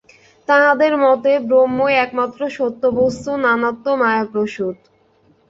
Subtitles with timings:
[0.47, 4.77] তাঁহাদের মতে ব্রহ্মই একমাত্র সত্য বস্তু, নানাত্ব মায়াপ্রসূত।